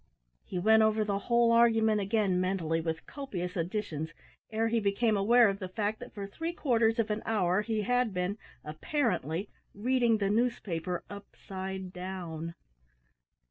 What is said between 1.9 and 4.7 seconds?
again, mentally, with copious additions, ere